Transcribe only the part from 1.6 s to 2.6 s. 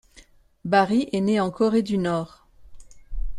du Nord.